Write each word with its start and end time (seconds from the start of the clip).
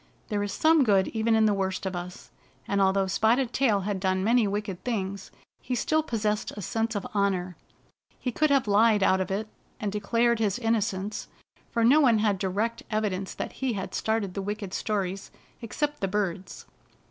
There 0.29 0.41
is 0.41 0.51
some 0.51 0.83
good 0.83 1.09
even 1.09 1.35
in 1.35 1.45
the 1.45 1.53
worst 1.53 1.85
of 1.85 1.95
us, 1.95 2.31
and 2.67 2.81
although 2.81 3.05
Spotted 3.05 3.53
Tail 3.53 3.81
had 3.81 3.99
done 3.99 4.23
many 4.23 4.47
wicked 4.47 4.83
things, 4.83 5.29
he 5.61 5.75
still 5.75 6.01
possessed 6.01 6.49
a 6.53 6.61
sense 6.63 6.95
of 6.95 7.05
honor. 7.13 7.55
He 8.17 8.31
could 8.31 8.49
have 8.49 8.67
lied 8.67 9.03
out 9.03 9.21
of 9.21 9.29
it, 9.29 9.47
and 9.79 9.91
declared 9.91 10.39
his 10.39 10.57
inno 10.57 10.81
cence, 10.81 11.27
for 11.69 11.83
no 11.83 12.01
one 12.01 12.17
had 12.17 12.39
direct 12.39 12.81
evidence 12.89 13.35
that 13.35 13.51
he 13.51 13.73
had 13.73 13.93
started 13.93 14.33
the 14.33 14.41
wicked 14.41 14.73
stories, 14.73 15.29
except 15.61 16.01
the 16.01 16.07
birds. 16.07 16.65